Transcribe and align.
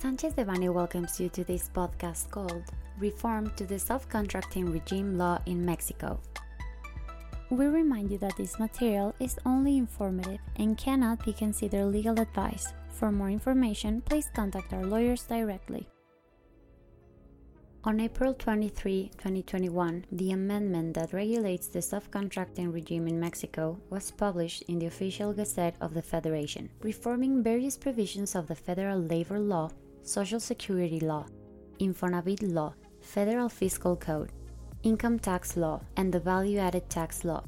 Sanchez 0.00 0.32
Devanny 0.34 0.72
welcomes 0.72 1.18
you 1.18 1.28
to 1.30 1.42
this 1.42 1.68
podcast 1.74 2.30
called 2.30 2.62
Reform 3.00 3.50
to 3.56 3.66
the 3.66 3.74
Subcontracting 3.74 4.72
Regime 4.72 5.18
Law 5.18 5.40
in 5.46 5.66
Mexico. 5.66 6.20
We 7.50 7.66
remind 7.66 8.12
you 8.12 8.18
that 8.18 8.36
this 8.36 8.60
material 8.60 9.12
is 9.18 9.40
only 9.44 9.76
informative 9.76 10.38
and 10.54 10.78
cannot 10.78 11.24
be 11.24 11.32
considered 11.32 11.86
legal 11.86 12.20
advice. 12.20 12.72
For 12.92 13.10
more 13.10 13.28
information, 13.28 14.00
please 14.02 14.30
contact 14.32 14.72
our 14.72 14.86
lawyers 14.86 15.24
directly. 15.24 15.88
On 17.82 17.98
April 17.98 18.34
23, 18.34 19.10
2021, 19.18 20.04
the 20.12 20.30
amendment 20.30 20.94
that 20.94 21.12
regulates 21.12 21.66
the 21.66 21.80
subcontracting 21.80 22.72
regime 22.72 23.08
in 23.08 23.18
Mexico 23.18 23.80
was 23.90 24.12
published 24.12 24.62
in 24.68 24.78
the 24.78 24.86
official 24.86 25.32
Gazette 25.32 25.74
of 25.80 25.94
the 25.94 26.02
Federation, 26.02 26.70
reforming 26.82 27.42
various 27.42 27.76
provisions 27.76 28.36
of 28.36 28.46
the 28.46 28.54
federal 28.54 29.00
labor 29.00 29.40
law, 29.40 29.70
social 30.08 30.40
security 30.40 31.00
law, 31.00 31.26
Infonavit 31.80 32.40
law, 32.42 32.72
federal 33.02 33.48
fiscal 33.50 33.94
code, 33.94 34.32
income 34.82 35.18
tax 35.18 35.54
law, 35.54 35.82
and 35.98 36.10
the 36.10 36.18
value 36.18 36.58
added 36.58 36.88
tax 36.88 37.24
law, 37.24 37.44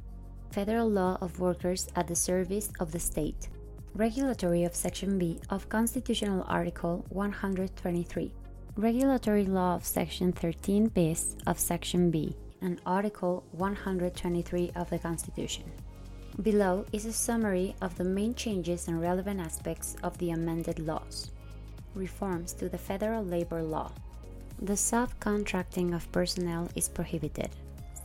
federal 0.50 0.88
law 0.88 1.16
of 1.22 1.40
workers 1.40 1.88
at 1.96 2.06
the 2.06 2.14
service 2.14 2.70
of 2.78 2.92
the 2.92 3.00
state. 3.00 3.48
Regulatory 3.94 4.64
of 4.64 4.74
Section 4.74 5.18
B 5.18 5.40
of 5.48 5.70
Constitutional 5.70 6.44
Article 6.48 7.04
123 7.08 8.30
Regulatory 8.76 9.46
Law 9.46 9.76
of 9.76 9.84
Section 9.84 10.30
13 10.30 10.88
bis 10.88 11.36
of 11.46 11.58
Section 11.58 12.10
B 12.10 12.36
and 12.60 12.78
Article 12.84 13.42
123 13.52 14.70
of 14.76 14.90
the 14.90 14.98
Constitution. 14.98 15.64
Below 16.42 16.84
is 16.92 17.06
a 17.06 17.12
summary 17.12 17.74
of 17.80 17.96
the 17.96 18.04
main 18.04 18.34
changes 18.34 18.86
and 18.86 19.00
relevant 19.00 19.40
aspects 19.40 19.96
of 20.02 20.16
the 20.18 20.30
amended 20.30 20.78
laws. 20.78 21.30
Reforms 21.94 22.52
to 22.54 22.68
the 22.68 22.78
federal 22.78 23.24
labor 23.24 23.62
law. 23.62 23.92
The 24.62 24.74
subcontracting 24.74 25.94
of 25.94 26.10
personnel 26.12 26.68
is 26.74 26.88
prohibited. 26.88 27.50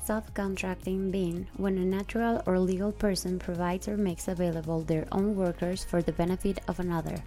Subcontracting 0.07 1.11
being 1.11 1.47
when 1.57 1.77
a 1.77 1.85
natural 1.85 2.41
or 2.45 2.59
legal 2.59 2.91
person 2.91 3.39
provides 3.39 3.87
or 3.87 3.97
makes 3.97 4.27
available 4.27 4.81
their 4.81 5.07
own 5.11 5.35
workers 5.35 5.83
for 5.83 6.01
the 6.01 6.13
benefit 6.13 6.59
of 6.67 6.79
another 6.79 7.17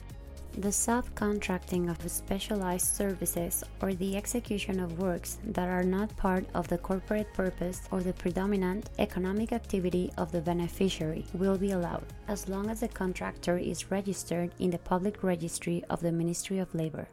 the 0.61 0.69
subcontracting 0.69 1.89
of 1.89 2.11
specialized 2.11 2.97
services 2.97 3.63
or 3.81 3.95
the 3.95 4.17
execution 4.17 4.81
of 4.81 4.99
works 4.99 5.39
that 5.45 5.69
are 5.69 5.85
not 5.85 6.17
part 6.17 6.45
of 6.55 6.67
the 6.67 6.79
corporate 6.79 7.33
purpose 7.33 7.83
or 7.93 8.03
the 8.03 8.13
predominant 8.13 8.91
economic 8.99 9.53
activity 9.53 10.11
of 10.19 10.33
the 10.33 10.41
beneficiary 10.41 11.25
will 11.35 11.57
be 11.57 11.71
allowed, 11.71 12.07
as 12.27 12.49
long 12.49 12.71
as 12.71 12.81
the 12.81 12.89
contractor 12.89 13.57
is 13.57 13.93
registered 13.93 14.51
in 14.59 14.71
the 14.71 14.79
public 14.79 15.23
registry 15.23 15.85
of 15.91 16.01
the 16.01 16.11
Ministry 16.11 16.59
of 16.59 16.75
Labor. 16.75 17.09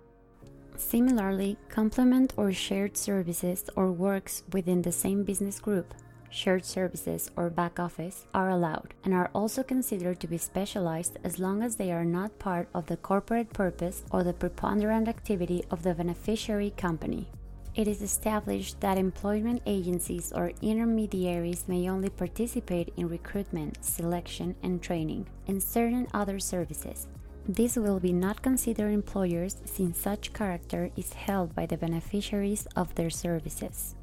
Similarly, 0.76 1.56
complement 1.70 2.34
or 2.38 2.52
shared 2.52 2.98
services 2.98 3.64
or 3.76 3.92
works 3.92 4.42
within 4.54 4.82
the 4.82 4.92
same 4.92 5.24
business 5.24 5.60
group 5.60 5.94
shared 6.36 6.66
services, 6.66 7.32
or 7.36 7.50
back 7.50 7.80
office 7.80 8.26
are 8.34 8.50
allowed 8.50 8.94
and 9.04 9.14
are 9.14 9.32
also 9.34 9.64
considered 9.64 10.20
to 10.20 10.28
be 10.28 10.38
specialized 10.38 11.18
as 11.24 11.40
long 11.40 11.64
as 11.64 11.78
they 11.78 11.92
are 11.92 12.06
not 12.06 12.38
part 12.40 12.68
of 12.74 12.86
the 12.88 12.98
corporate 12.98 13.52
purpose 13.54 14.04
or 14.12 14.24
the 14.24 14.34
preponderant 14.34 15.08
activity 15.08 15.64
of 15.72 15.84
the 15.84 15.94
beneficiary 15.94 16.72
company. 16.78 17.28
It 17.74 17.88
is 17.88 18.02
established 18.02 18.80
that 18.82 18.98
employment 18.98 19.62
agencies 19.66 20.32
or 20.34 20.52
intermediaries 20.62 21.66
may 21.68 21.90
only 21.90 22.10
participate 22.10 22.94
in 22.96 23.10
recruitment, 23.10 23.84
selection, 23.84 24.56
and 24.64 24.82
training, 24.82 25.28
and 25.48 25.62
certain 25.62 26.08
other 26.14 26.40
services. 26.40 27.08
This 27.48 27.76
will 27.76 28.00
be 28.00 28.14
not 28.14 28.42
considered 28.42 28.92
employers 28.92 29.58
since 29.66 30.00
such 30.00 30.34
character 30.34 30.90
is 30.96 31.14
held 31.14 31.54
by 31.54 31.66
the 31.66 31.78
beneficiaries 31.78 32.66
of 32.76 32.96
their 32.96 33.10
services. 33.10 33.96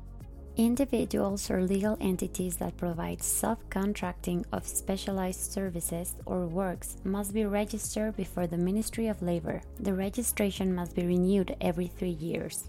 Individuals 0.59 1.51
or 1.51 1.63
legal 1.63 1.97
entities 2.03 2.59
that 2.59 2.77
provide 2.77 3.21
subcontracting 3.21 4.45
of 4.53 4.67
specialized 4.67 5.51
services 5.51 6.15
or 6.27 6.47
works 6.47 6.99
must 7.05 7.33
be 7.33 7.47
registered 7.47 8.15
before 8.19 8.47
the 8.47 8.59
Ministry 8.59 9.07
of 9.07 9.23
Labor. 9.23 9.63
The 9.81 9.95
registration 9.95 10.75
must 10.75 10.95
be 10.95 11.07
renewed 11.07 11.57
every 11.63 11.87
three 11.87 12.11
years. 12.21 12.69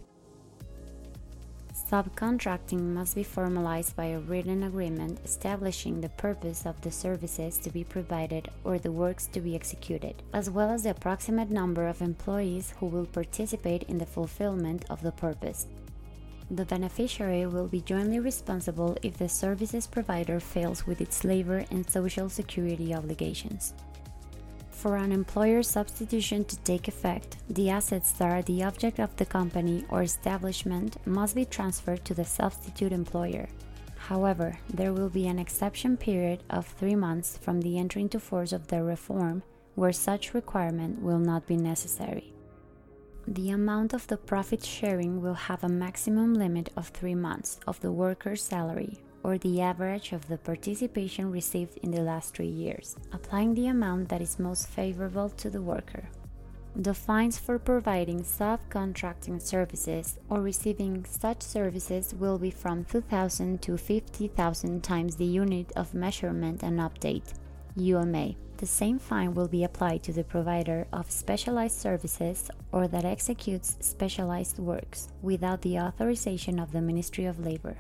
Subcontracting 1.74 2.80
must 2.80 3.16
be 3.16 3.24
formalized 3.24 3.98
by 3.98 4.06
a 4.06 4.20
written 4.20 4.64
agreement 4.64 5.20
establishing 5.26 6.00
the 6.00 6.08
purpose 6.10 6.66
of 6.66 6.80
the 6.80 6.92
services 6.92 7.58
to 7.58 7.70
be 7.70 7.84
provided 7.84 8.50
or 8.64 8.80
the 8.80 8.94
works 8.94 9.28
to 9.28 9.42
be 9.42 9.56
executed, 9.56 10.24
as 10.32 10.50
well 10.50 10.70
as 10.70 10.84
the 10.84 10.92
approximate 10.92 11.50
number 11.50 11.86
of 11.88 12.02
employees 12.02 12.74
who 12.80 12.86
will 12.86 13.06
participate 13.06 13.84
in 13.84 13.98
the 13.98 14.06
fulfillment 14.06 14.86
of 14.90 15.02
the 15.02 15.12
purpose. 15.12 15.68
The 16.52 16.66
beneficiary 16.66 17.46
will 17.46 17.68
be 17.68 17.82
jointly 17.82 18.20
responsible 18.20 18.98
if 19.02 19.18
the 19.18 19.30
services 19.30 19.88
provider 19.88 20.40
fails 20.40 20.86
with 20.86 21.02
its 21.02 21.24
labor 21.24 21.66
and 21.72 21.90
social 21.90 22.30
security 22.30 22.94
obligations. 22.94 23.74
For 24.70 24.98
an 24.98 25.14
employer 25.14 25.64
substitution 25.64 26.44
to 26.46 26.58
take 26.58 26.88
effect, 26.90 27.38
the 27.50 27.70
assets 27.70 28.12
that 28.14 28.30
are 28.30 28.42
the 28.42 28.64
object 28.64 29.00
of 29.00 29.16
the 29.16 29.26
company 29.26 29.86
or 29.90 30.02
establishment 30.02 30.98
must 31.08 31.36
be 31.36 31.46
transferred 31.46 32.04
to 32.06 32.14
the 32.14 32.26
substitute 32.26 32.92
employer. 32.92 33.48
However, 33.96 34.60
there 34.70 34.92
will 34.92 35.10
be 35.10 35.28
an 35.28 35.40
exception 35.40 35.96
period 35.96 36.44
of 36.50 36.68
three 36.68 36.96
months 36.96 37.38
from 37.38 37.62
the 37.62 37.78
entry 37.78 38.02
into 38.02 38.20
force 38.20 38.52
of 38.52 38.68
the 38.68 38.84
reform 38.84 39.42
where 39.76 39.94
such 39.94 40.34
requirement 40.34 41.02
will 41.02 41.20
not 41.20 41.48
be 41.48 41.56
necessary. 41.56 42.34
The 43.28 43.52
amount 43.52 43.94
of 43.94 44.06
the 44.08 44.18
profit 44.18 44.66
sharing 44.66 45.22
will 45.22 45.34
have 45.34 45.64
a 45.64 45.70
maximum 45.70 46.34
limit 46.34 46.70
of 46.76 46.90
three 46.90 47.16
months 47.16 47.58
of 47.66 47.80
the 47.80 47.92
worker's 47.92 48.44
salary 48.44 49.00
or 49.24 49.38
the 49.38 49.62
average 49.62 50.12
of 50.12 50.28
the 50.28 50.38
participation 50.38 51.32
received 51.32 51.78
in 51.78 51.92
the 51.92 52.02
last 52.02 52.36
three 52.36 52.48
years, 52.48 52.98
applying 53.14 53.54
the 53.54 53.68
amount 53.68 54.10
that 54.10 54.22
is 54.22 54.40
most 54.40 54.68
favorable 54.68 55.30
to 55.30 55.50
the 55.50 55.62
worker. 55.62 56.10
The 56.76 56.94
fines 56.94 57.38
for 57.38 57.60
providing 57.60 58.24
subcontracting 58.24 59.42
services 59.42 60.20
or 60.28 60.42
receiving 60.42 61.06
such 61.06 61.44
services 61.44 62.14
will 62.14 62.38
be 62.38 62.52
from 62.52 62.84
2,000 62.84 63.62
to 63.62 63.78
50,000 63.78 64.84
times 64.84 65.16
the 65.16 65.26
unit 65.26 65.72
of 65.78 65.94
measurement 65.94 66.62
and 66.62 66.80
update, 66.80 67.36
UMA, 67.78 68.34
the 68.64 68.68
same 68.68 68.98
fine 68.98 69.34
will 69.34 69.50
be 69.50 69.66
applied 69.66 70.02
to 70.02 70.14
the 70.14 70.24
provider 70.24 70.88
of 70.94 71.12
specialized 71.12 71.78
services 71.78 72.50
or 72.72 72.88
that 72.88 73.04
executes 73.04 73.76
specialized 73.82 74.58
works 74.58 75.10
without 75.22 75.62
the 75.64 75.78
authorization 75.78 76.58
of 76.58 76.72
the 76.72 76.80
Ministry 76.80 77.26
of 77.26 77.46
Labor. 77.46 77.76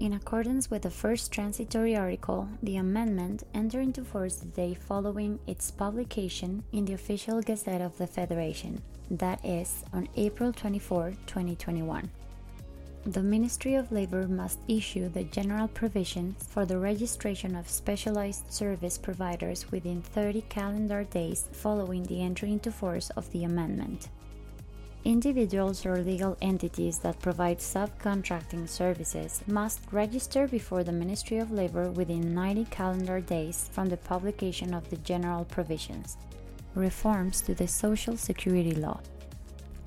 In 0.00 0.14
accordance 0.14 0.70
with 0.70 0.80
the 0.80 0.90
first 0.90 1.30
transitory 1.30 1.94
article, 1.94 2.48
the 2.62 2.78
amendment 2.78 3.42
entered 3.52 3.82
into 3.82 4.02
force 4.02 4.36
the 4.36 4.46
day 4.46 4.72
following 4.72 5.38
its 5.46 5.70
publication 5.70 6.64
in 6.72 6.86
the 6.86 6.94
official 6.94 7.42
Gazette 7.42 7.82
of 7.82 7.98
the 7.98 8.06
Federation, 8.06 8.80
that 9.10 9.44
is, 9.44 9.84
on 9.92 10.08
April 10.16 10.54
24, 10.54 11.10
2021 11.26 12.08
the 13.06 13.22
Ministry 13.22 13.74
of 13.74 13.90
Labor 13.92 14.28
must 14.28 14.58
issue 14.68 15.08
the 15.08 15.24
general 15.24 15.68
provisions 15.68 16.44
for 16.48 16.66
the 16.66 16.78
registration 16.78 17.54
of 17.54 17.68
specialized 17.68 18.52
service 18.52 18.98
providers 18.98 19.70
within 19.70 20.02
30 20.02 20.42
calendar 20.48 21.04
days 21.04 21.48
following 21.52 22.02
the 22.04 22.20
entry 22.20 22.52
into 22.52 22.70
force 22.70 23.10
of 23.10 23.30
the 23.32 23.44
amendment. 23.44 24.08
Individuals 25.04 25.86
or 25.86 26.02
legal 26.02 26.36
entities 26.42 26.98
that 26.98 27.20
provide 27.20 27.58
subcontracting 27.58 28.68
services 28.68 29.42
must 29.46 29.80
register 29.92 30.48
before 30.48 30.82
the 30.82 30.92
Ministry 30.92 31.38
of 31.38 31.52
Labor 31.52 31.90
within 31.90 32.34
90 32.34 32.64
calendar 32.66 33.20
days 33.20 33.70
from 33.72 33.88
the 33.88 33.96
publication 33.96 34.74
of 34.74 34.90
the 34.90 34.96
general 34.98 35.44
provisions. 35.44 36.18
Reforms 36.74 37.40
to 37.42 37.54
the 37.54 37.68
Social 37.68 38.16
Security 38.16 38.72
Law. 38.72 39.00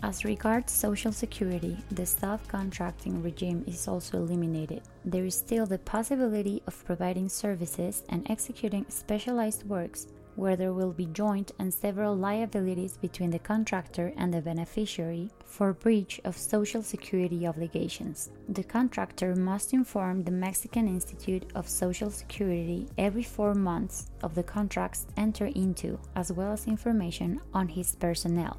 As 0.03 0.25
regards 0.25 0.73
Social 0.73 1.11
Security, 1.11 1.77
the 1.91 2.07
staff 2.07 2.47
contracting 2.47 3.21
regime 3.21 3.63
is 3.67 3.87
also 3.87 4.17
eliminated. 4.17 4.81
There 5.05 5.25
is 5.25 5.35
still 5.35 5.67
the 5.67 5.77
possibility 5.77 6.63
of 6.65 6.83
providing 6.85 7.29
services 7.29 8.03
and 8.09 8.27
executing 8.29 8.87
specialized 8.89 9.63
works 9.69 10.07
where 10.35 10.55
there 10.55 10.73
will 10.73 10.91
be 10.91 11.05
joint 11.07 11.51
and 11.59 11.71
several 11.71 12.15
liabilities 12.15 12.97
between 12.97 13.29
the 13.29 13.37
contractor 13.37 14.11
and 14.17 14.33
the 14.33 14.41
beneficiary 14.41 15.29
for 15.45 15.73
breach 15.73 16.19
of 16.23 16.35
Social 16.35 16.81
Security 16.81 17.45
obligations. 17.45 18.31
The 18.49 18.63
contractor 18.63 19.35
must 19.35 19.71
inform 19.71 20.23
the 20.23 20.31
Mexican 20.31 20.87
Institute 20.87 21.51
of 21.53 21.69
Social 21.69 22.09
Security 22.09 22.87
every 22.97 23.23
four 23.23 23.53
months 23.53 24.09
of 24.23 24.33
the 24.33 24.43
contracts 24.43 25.05
entered 25.15 25.55
into, 25.55 25.99
as 26.15 26.31
well 26.31 26.53
as 26.53 26.65
information 26.65 27.39
on 27.53 27.67
his 27.67 27.95
personnel 27.95 28.57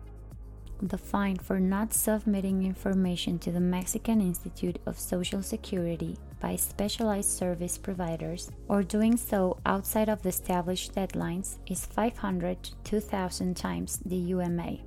the 0.83 0.99
fine 0.99 1.37
for 1.37 1.61
not 1.61 1.95
submitting 1.95 2.65
information 2.65 3.39
to 3.39 3.53
the 3.53 3.61
Mexican 3.61 4.21
Institute 4.21 4.81
of 4.85 4.99
Social 4.99 5.41
Security 5.41 6.17
by 6.41 6.57
specialized 6.57 7.31
service 7.31 7.79
providers 7.79 8.51
or 8.67 8.83
doing 8.83 9.17
so 9.17 9.59
outside 9.65 10.09
of 10.09 10.23
the 10.23 10.29
established 10.29 10.95
deadlines 10.95 11.57
is 11.69 11.87
500 11.87 12.63
to 12.65 12.75
2000 12.83 13.57
times 13.57 14.01
the 14.05 14.17
UMA. 14.17 14.79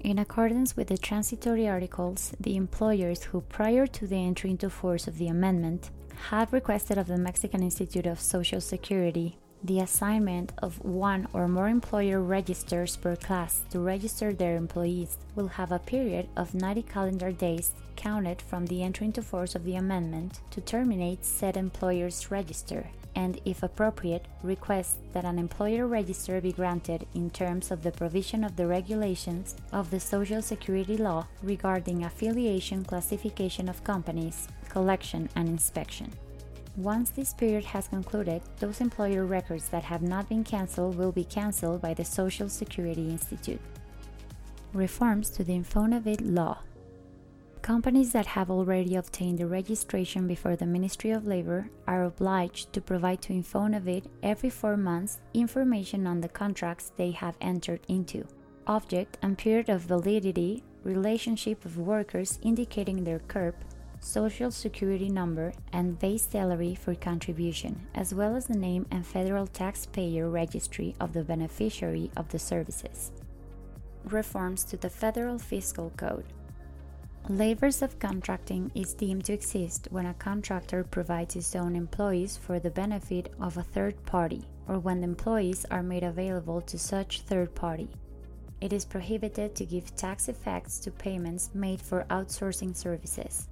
In 0.00 0.18
accordance 0.18 0.76
with 0.76 0.88
the 0.88 0.98
transitory 0.98 1.68
articles, 1.68 2.32
the 2.40 2.56
employers 2.56 3.22
who, 3.22 3.40
prior 3.42 3.86
to 3.86 4.06
the 4.08 4.16
entry 4.16 4.50
into 4.50 4.68
force 4.68 5.06
of 5.06 5.16
the 5.16 5.28
amendment, 5.28 5.90
had 6.28 6.52
requested 6.52 6.98
of 6.98 7.06
the 7.06 7.18
Mexican 7.18 7.62
Institute 7.62 8.06
of 8.06 8.20
Social 8.20 8.60
Security 8.60 9.38
the 9.64 9.80
assignment 9.80 10.52
of 10.58 10.84
one 10.84 11.28
or 11.32 11.46
more 11.46 11.68
employer 11.68 12.20
registers 12.20 12.96
per 12.96 13.14
class 13.16 13.62
to 13.70 13.78
register 13.78 14.32
their 14.32 14.56
employees 14.56 15.18
will 15.34 15.48
have 15.48 15.70
a 15.70 15.78
period 15.78 16.28
of 16.36 16.54
90 16.54 16.82
calendar 16.82 17.30
days 17.30 17.72
counted 17.94 18.42
from 18.42 18.66
the 18.66 18.82
entry 18.82 19.06
into 19.06 19.22
force 19.22 19.54
of 19.54 19.64
the 19.64 19.76
amendment 19.76 20.40
to 20.50 20.60
terminate 20.60 21.24
said 21.24 21.56
employer's 21.56 22.30
register 22.30 22.86
and, 23.14 23.40
if 23.44 23.62
appropriate, 23.62 24.24
request 24.42 24.96
that 25.12 25.24
an 25.24 25.38
employer 25.38 25.86
register 25.86 26.40
be 26.40 26.52
granted 26.52 27.06
in 27.14 27.30
terms 27.30 27.70
of 27.70 27.82
the 27.82 27.92
provision 27.92 28.42
of 28.42 28.56
the 28.56 28.66
regulations 28.66 29.54
of 29.70 29.90
the 29.90 30.00
Social 30.00 30.40
Security 30.40 30.96
law 30.96 31.26
regarding 31.42 32.04
affiliation, 32.04 32.84
classification 32.84 33.68
of 33.68 33.84
companies, 33.84 34.48
collection, 34.68 35.28
and 35.36 35.48
inspection. 35.48 36.10
Once 36.76 37.10
this 37.10 37.34
period 37.34 37.64
has 37.64 37.86
concluded, 37.86 38.40
those 38.58 38.80
employer 38.80 39.26
records 39.26 39.68
that 39.68 39.84
have 39.84 40.00
not 40.00 40.26
been 40.28 40.42
cancelled 40.42 40.96
will 40.96 41.12
be 41.12 41.24
cancelled 41.24 41.82
by 41.82 41.92
the 41.92 42.04
Social 42.04 42.48
Security 42.48 43.10
Institute. 43.10 43.60
Reforms 44.72 45.28
to 45.28 45.44
the 45.44 45.52
Infonavit 45.52 46.20
law. 46.22 46.58
Companies 47.60 48.10
that 48.12 48.26
have 48.26 48.50
already 48.50 48.96
obtained 48.96 49.38
the 49.38 49.46
registration 49.46 50.26
before 50.26 50.56
the 50.56 50.64
Ministry 50.64 51.10
of 51.10 51.26
Labor 51.26 51.68
are 51.86 52.04
obliged 52.04 52.72
to 52.72 52.80
provide 52.80 53.20
to 53.22 53.34
Infonavit 53.34 54.06
every 54.22 54.48
four 54.48 54.78
months 54.78 55.20
information 55.34 56.06
on 56.06 56.22
the 56.22 56.28
contracts 56.28 56.90
they 56.96 57.10
have 57.10 57.36
entered 57.42 57.80
into, 57.86 58.26
object 58.66 59.18
and 59.20 59.36
period 59.36 59.68
of 59.68 59.82
validity, 59.82 60.64
relationship 60.84 61.64
of 61.66 61.76
workers 61.76 62.38
indicating 62.42 63.04
their 63.04 63.20
CURP, 63.20 63.54
social 64.02 64.50
security 64.50 65.08
number, 65.08 65.52
and 65.72 65.98
base 65.98 66.26
salary 66.26 66.74
for 66.74 66.94
contribution, 66.94 67.86
as 67.94 68.12
well 68.12 68.34
as 68.34 68.46
the 68.46 68.58
name 68.58 68.84
and 68.90 69.06
federal 69.06 69.46
taxpayer 69.46 70.28
registry 70.28 70.94
of 71.00 71.12
the 71.12 71.22
beneficiary 71.22 72.10
of 72.16 72.28
the 72.28 72.38
services. 72.38 73.12
Reforms 74.04 74.64
to 74.64 74.76
the 74.76 74.90
Federal 74.90 75.38
Fiscal 75.38 75.92
Code. 75.96 76.26
Labors 77.28 77.80
of 77.80 78.00
contracting 78.00 78.72
is 78.74 78.94
deemed 78.94 79.24
to 79.26 79.32
exist 79.32 79.86
when 79.92 80.06
a 80.06 80.14
contractor 80.14 80.82
provides 80.82 81.34
his 81.34 81.54
own 81.54 81.76
employees 81.76 82.36
for 82.36 82.58
the 82.58 82.70
benefit 82.70 83.32
of 83.40 83.56
a 83.56 83.62
third 83.62 84.04
party, 84.04 84.42
or 84.66 84.80
when 84.80 85.00
the 85.00 85.06
employees 85.06 85.64
are 85.70 85.84
made 85.84 86.02
available 86.02 86.60
to 86.62 86.76
such 86.76 87.20
third 87.20 87.54
party. 87.54 87.88
It 88.60 88.72
is 88.72 88.84
prohibited 88.84 89.54
to 89.54 89.64
give 89.64 89.94
tax 89.94 90.28
effects 90.28 90.80
to 90.80 90.90
payments 90.90 91.50
made 91.54 91.80
for 91.80 92.04
outsourcing 92.10 92.76
services 92.76 93.48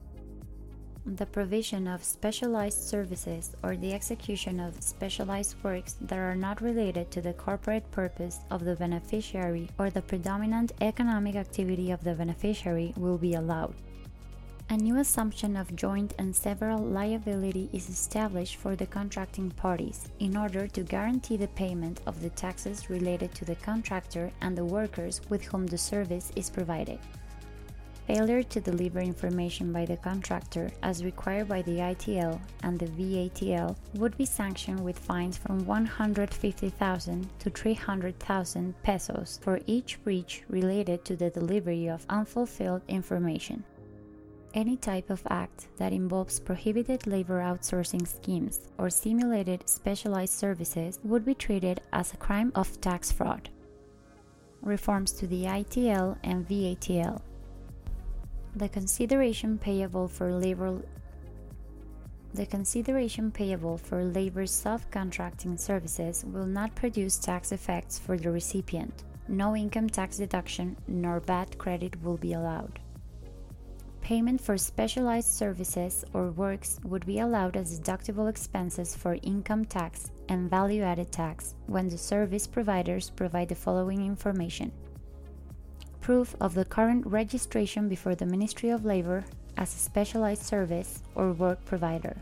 the 1.16 1.26
provision 1.26 1.88
of 1.88 2.04
specialized 2.04 2.78
services 2.78 3.56
or 3.64 3.76
the 3.76 3.92
execution 3.92 4.60
of 4.60 4.80
specialized 4.80 5.56
works 5.64 5.96
that 6.00 6.18
are 6.18 6.36
not 6.36 6.60
related 6.60 7.10
to 7.10 7.20
the 7.20 7.32
corporate 7.32 7.90
purpose 7.90 8.38
of 8.50 8.64
the 8.64 8.76
beneficiary 8.76 9.68
or 9.76 9.90
the 9.90 10.02
predominant 10.02 10.70
economic 10.80 11.34
activity 11.34 11.90
of 11.90 12.04
the 12.04 12.14
beneficiary 12.14 12.94
will 12.96 13.18
be 13.18 13.34
allowed. 13.34 13.74
A 14.68 14.76
new 14.76 14.98
assumption 14.98 15.56
of 15.56 15.74
joint 15.74 16.14
and 16.16 16.34
several 16.34 16.78
liability 16.78 17.68
is 17.72 17.88
established 17.88 18.54
for 18.54 18.76
the 18.76 18.86
contracting 18.86 19.50
parties 19.50 20.06
in 20.20 20.36
order 20.36 20.68
to 20.68 20.84
guarantee 20.84 21.36
the 21.36 21.48
payment 21.48 22.00
of 22.06 22.22
the 22.22 22.30
taxes 22.30 22.88
related 22.88 23.34
to 23.34 23.44
the 23.44 23.56
contractor 23.56 24.30
and 24.42 24.56
the 24.56 24.64
workers 24.64 25.22
with 25.28 25.42
whom 25.42 25.66
the 25.66 25.78
service 25.78 26.30
is 26.36 26.48
provided. 26.48 27.00
Failure 28.14 28.42
to 28.42 28.60
deliver 28.60 28.98
information 28.98 29.72
by 29.72 29.84
the 29.84 29.96
contractor 29.96 30.72
as 30.82 31.04
required 31.04 31.46
by 31.46 31.62
the 31.62 31.78
ITL 31.78 32.40
and 32.64 32.76
the 32.76 32.86
VATL 32.86 33.76
would 33.94 34.18
be 34.18 34.24
sanctioned 34.24 34.82
with 34.82 34.98
fines 34.98 35.36
from 35.36 35.64
150,000 35.64 37.28
to 37.38 37.50
300,000 37.50 38.82
pesos 38.82 39.38
for 39.40 39.60
each 39.68 40.02
breach 40.02 40.42
related 40.48 41.04
to 41.04 41.14
the 41.14 41.30
delivery 41.30 41.86
of 41.86 42.04
unfulfilled 42.08 42.82
information. 42.88 43.62
Any 44.54 44.76
type 44.76 45.08
of 45.08 45.22
act 45.30 45.68
that 45.76 45.92
involves 45.92 46.40
prohibited 46.40 47.06
labor 47.06 47.38
outsourcing 47.38 48.08
schemes 48.08 48.72
or 48.76 48.90
simulated 48.90 49.68
specialized 49.68 50.34
services 50.34 50.98
would 51.04 51.24
be 51.24 51.34
treated 51.34 51.80
as 51.92 52.12
a 52.12 52.16
crime 52.16 52.50
of 52.56 52.80
tax 52.80 53.12
fraud. 53.12 53.50
Reforms 54.62 55.12
to 55.12 55.28
the 55.28 55.44
ITL 55.44 56.18
and 56.24 56.44
VATL 56.48 57.22
the 58.56 58.68
consideration 58.68 59.58
payable 59.58 60.08
for 60.08 60.32
labor 60.32 60.82
the 62.32 62.46
consideration 62.46 63.30
payable 63.30 63.76
for 63.76 64.04
labor 64.04 64.44
subcontracting 64.44 65.58
services 65.58 66.24
will 66.24 66.46
not 66.46 66.74
produce 66.76 67.18
tax 67.18 67.50
effects 67.50 67.98
for 67.98 68.16
the 68.16 68.30
recipient. 68.30 69.02
No 69.26 69.56
income 69.56 69.88
tax 69.88 70.18
deduction 70.18 70.76
nor 70.86 71.18
VAT 71.18 71.58
credit 71.58 72.00
will 72.04 72.16
be 72.16 72.34
allowed. 72.34 72.78
Payment 74.00 74.40
for 74.40 74.56
specialized 74.56 75.28
services 75.28 76.04
or 76.12 76.30
works 76.30 76.78
would 76.84 77.04
be 77.04 77.18
allowed 77.18 77.56
as 77.56 77.80
deductible 77.80 78.30
expenses 78.30 78.94
for 78.94 79.18
income 79.22 79.64
tax 79.64 80.12
and 80.28 80.48
value 80.48 80.82
added 80.82 81.10
tax 81.10 81.56
when 81.66 81.88
the 81.88 81.98
service 81.98 82.46
providers 82.46 83.10
provide 83.10 83.48
the 83.48 83.56
following 83.56 84.06
information 84.06 84.70
proof 86.00 86.34
of 86.40 86.54
the 86.54 86.64
current 86.64 87.06
registration 87.06 87.88
before 87.88 88.14
the 88.14 88.26
Ministry 88.26 88.70
of 88.70 88.84
Labor 88.84 89.24
as 89.56 89.74
a 89.74 89.78
specialized 89.78 90.42
service 90.42 91.02
or 91.14 91.32
work 91.32 91.64
provider. 91.64 92.16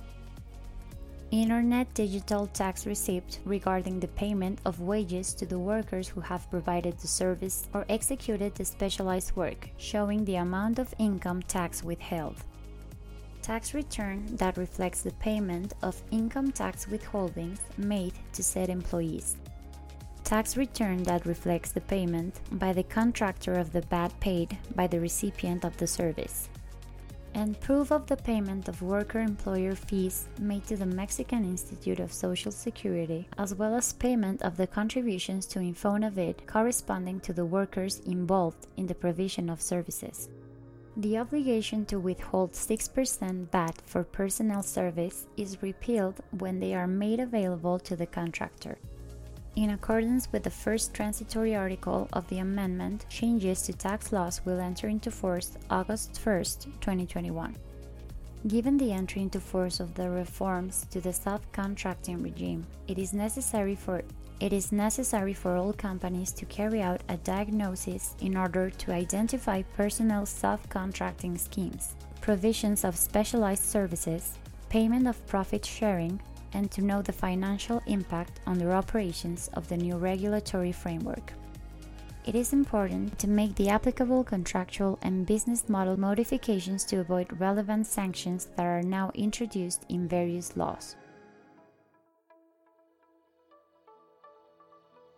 Internet 1.30 1.92
digital 1.92 2.46
tax 2.46 2.86
receipt 2.86 3.40
regarding 3.44 4.00
the 4.00 4.08
payment 4.08 4.58
of 4.64 4.80
wages 4.80 5.34
to 5.34 5.44
the 5.44 5.58
workers 5.58 6.08
who 6.08 6.20
have 6.22 6.50
provided 6.50 6.96
the 6.98 7.06
service 7.06 7.68
or 7.74 7.84
executed 7.90 8.54
the 8.54 8.64
specialized 8.64 9.36
work, 9.36 9.68
showing 9.76 10.24
the 10.24 10.36
amount 10.36 10.78
of 10.78 10.94
income 10.98 11.42
tax 11.42 11.84
withheld. 11.84 12.36
Tax 13.42 13.74
return 13.74 14.24
that 14.36 14.56
reflects 14.56 15.02
the 15.02 15.12
payment 15.20 15.74
of 15.82 16.02
income 16.10 16.50
tax 16.50 16.86
withholdings 16.86 17.60
made 17.76 18.14
to 18.32 18.42
said 18.42 18.70
employees 18.70 19.36
tax 20.28 20.58
return 20.58 21.02
that 21.04 21.24
reflects 21.24 21.72
the 21.72 21.80
payment 21.80 22.38
by 22.52 22.70
the 22.70 22.82
contractor 22.82 23.54
of 23.54 23.72
the 23.72 23.80
VAT 23.80 24.12
paid 24.20 24.58
by 24.76 24.86
the 24.86 25.00
recipient 25.00 25.64
of 25.64 25.74
the 25.78 25.86
service, 25.86 26.50
and 27.32 27.58
proof 27.60 27.90
of 27.90 28.06
the 28.08 28.16
payment 28.18 28.68
of 28.68 28.82
worker 28.82 29.20
employer 29.20 29.74
fees 29.74 30.28
made 30.38 30.62
to 30.66 30.76
the 30.76 30.84
Mexican 30.84 31.44
Institute 31.46 31.98
of 31.98 32.12
Social 32.12 32.52
Security, 32.52 33.26
as 33.38 33.54
well 33.54 33.74
as 33.74 33.94
payment 33.94 34.42
of 34.42 34.58
the 34.58 34.66
contributions 34.66 35.46
to 35.46 35.60
Infonavit 35.60 36.46
corresponding 36.46 37.20
to 37.20 37.32
the 37.32 37.46
workers 37.46 38.00
involved 38.00 38.66
in 38.76 38.86
the 38.86 38.94
provision 38.94 39.48
of 39.48 39.62
services. 39.62 40.28
The 40.98 41.16
obligation 41.16 41.86
to 41.86 41.98
withhold 41.98 42.52
6% 42.52 43.50
VAT 43.50 43.80
for 43.86 44.04
personnel 44.04 44.62
service 44.62 45.26
is 45.38 45.62
repealed 45.62 46.20
when 46.32 46.60
they 46.60 46.74
are 46.74 46.86
made 46.86 47.18
available 47.18 47.78
to 47.78 47.96
the 47.96 48.06
contractor. 48.06 48.76
In 49.58 49.70
accordance 49.70 50.30
with 50.30 50.44
the 50.44 50.50
first 50.50 50.94
transitory 50.94 51.56
article 51.56 52.08
of 52.12 52.28
the 52.28 52.38
amendment, 52.38 53.04
changes 53.08 53.60
to 53.62 53.72
tax 53.72 54.12
laws 54.12 54.40
will 54.44 54.60
enter 54.60 54.86
into 54.86 55.10
force 55.10 55.58
August 55.68 56.16
1, 56.22 56.44
2021. 56.80 57.56
Given 58.46 58.78
the 58.78 58.92
entry 58.92 59.22
into 59.22 59.40
force 59.40 59.80
of 59.80 59.94
the 59.94 60.08
reforms 60.08 60.86
to 60.92 61.00
the 61.00 61.08
subcontracting 61.08 62.22
regime, 62.22 62.68
it 62.86 62.98
is 62.98 63.12
necessary 63.12 63.74
for 63.74 64.04
it 64.38 64.52
is 64.52 64.70
necessary 64.70 65.34
for 65.34 65.56
all 65.56 65.72
companies 65.72 66.30
to 66.34 66.44
carry 66.44 66.80
out 66.80 67.02
a 67.08 67.16
diagnosis 67.16 68.14
in 68.20 68.36
order 68.36 68.70
to 68.70 68.92
identify 68.92 69.62
personnel 69.76 70.22
subcontracting 70.22 71.36
schemes, 71.36 71.96
provisions 72.20 72.84
of 72.84 72.96
specialized 72.96 73.64
services, 73.64 74.38
payment 74.68 75.08
of 75.08 75.26
profit 75.26 75.66
sharing, 75.66 76.20
and 76.52 76.70
to 76.70 76.82
know 76.82 77.02
the 77.02 77.12
financial 77.12 77.82
impact 77.86 78.40
on 78.46 78.58
their 78.58 78.74
operations 78.74 79.48
of 79.54 79.68
the 79.68 79.76
new 79.76 79.96
regulatory 79.96 80.72
framework. 80.72 81.32
It 82.26 82.34
is 82.34 82.52
important 82.52 83.18
to 83.20 83.26
make 83.26 83.54
the 83.54 83.70
applicable 83.70 84.22
contractual 84.22 84.98
and 85.00 85.24
business 85.24 85.68
model 85.68 85.98
modifications 85.98 86.84
to 86.84 87.00
avoid 87.00 87.40
relevant 87.40 87.86
sanctions 87.86 88.48
that 88.56 88.66
are 88.66 88.82
now 88.82 89.10
introduced 89.14 89.86
in 89.88 90.06
various 90.06 90.56
laws. 90.56 90.96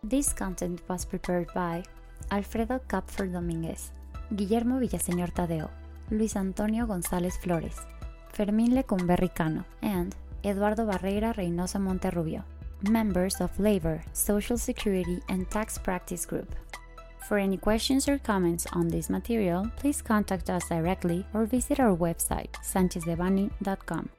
This 0.03 0.31
content 0.33 0.81
was 0.87 1.05
prepared 1.05 1.53
by 1.53 1.83
Alfredo 2.31 2.79
Kupfer 2.87 3.27
Domínguez, 3.27 3.91
Guillermo 4.35 4.79
Villaseñor 4.79 5.31
Tadeo, 5.33 5.69
Luis 6.09 6.35
Antonio 6.35 6.87
González 6.87 7.37
Flores, 7.37 7.75
Fermín 8.33 8.73
Lecumberri 8.73 9.35
Cano, 9.35 9.65
and 9.81 10.15
Eduardo 10.43 10.85
Barreira 10.85 11.33
Reynosa 11.33 11.79
Monterrubio, 11.79 12.43
members 12.89 13.41
of 13.41 13.57
Labor, 13.59 14.01
Social 14.13 14.57
Security, 14.57 15.19
and 15.29 15.49
Tax 15.49 15.77
Practice 15.77 16.25
Group. 16.25 16.55
For 17.27 17.37
any 17.37 17.57
questions 17.57 18.09
or 18.09 18.17
comments 18.17 18.65
on 18.73 18.87
this 18.87 19.09
material, 19.09 19.69
please 19.77 20.01
contact 20.01 20.49
us 20.49 20.67
directly 20.67 21.25
or 21.33 21.45
visit 21.45 21.79
our 21.79 21.95
website, 21.95 22.51
sanchezdevanny.com. 22.63 24.09